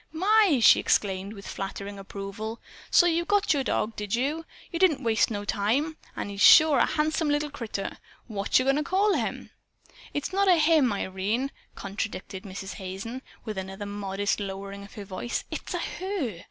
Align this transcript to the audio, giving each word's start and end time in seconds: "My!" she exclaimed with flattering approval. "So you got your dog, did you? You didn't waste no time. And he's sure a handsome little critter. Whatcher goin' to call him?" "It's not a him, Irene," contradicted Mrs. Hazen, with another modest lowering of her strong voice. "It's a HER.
"My!" 0.11 0.59
she 0.63 0.79
exclaimed 0.79 1.33
with 1.33 1.45
flattering 1.47 1.99
approval. 1.99 2.59
"So 2.89 3.05
you 3.05 3.23
got 3.23 3.53
your 3.53 3.63
dog, 3.63 3.95
did 3.95 4.15
you? 4.15 4.45
You 4.71 4.79
didn't 4.79 5.03
waste 5.03 5.29
no 5.29 5.45
time. 5.45 5.95
And 6.15 6.31
he's 6.31 6.41
sure 6.41 6.79
a 6.79 6.87
handsome 6.87 7.29
little 7.29 7.51
critter. 7.51 7.99
Whatcher 8.27 8.63
goin' 8.63 8.77
to 8.77 8.83
call 8.83 9.13
him?" 9.13 9.51
"It's 10.11 10.33
not 10.33 10.47
a 10.47 10.55
him, 10.55 10.91
Irene," 10.91 11.51
contradicted 11.75 12.45
Mrs. 12.45 12.73
Hazen, 12.77 13.21
with 13.45 13.59
another 13.59 13.85
modest 13.85 14.39
lowering 14.39 14.81
of 14.83 14.95
her 14.95 15.05
strong 15.05 15.19
voice. 15.21 15.43
"It's 15.51 15.75
a 15.75 15.77
HER. 15.77 16.39